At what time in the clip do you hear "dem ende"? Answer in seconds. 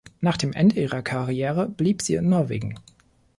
0.35-0.79